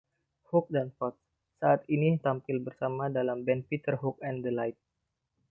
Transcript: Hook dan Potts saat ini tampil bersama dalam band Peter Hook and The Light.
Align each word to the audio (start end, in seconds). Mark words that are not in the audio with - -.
Hook 0.49 0.67
dan 0.75 0.87
Potts 0.97 1.21
saat 1.61 1.81
ini 1.95 2.09
tampil 2.25 2.57
bersama 2.67 3.05
dalam 3.17 3.39
band 3.47 3.61
Peter 3.69 3.93
Hook 4.01 4.17
and 4.27 4.37
The 4.45 4.49
Light. 4.59 4.79